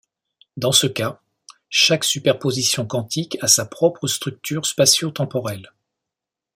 [0.57, 1.19] Dans ce cas,
[1.69, 5.73] chaque superposition quantique a sa propre structure spatiotemporelle.